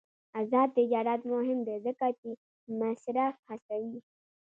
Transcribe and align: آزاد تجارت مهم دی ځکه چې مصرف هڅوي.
آزاد 0.39 0.69
تجارت 0.77 1.21
مهم 1.33 1.59
دی 1.67 1.77
ځکه 1.85 2.07
چې 2.19 2.29
مصرف 2.79 3.35
هڅوي. 3.49 3.99